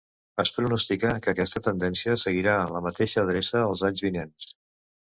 [0.43, 4.55] Es pronostica que aquesta tendència seguirà en la mateixa adreça els anys vinents.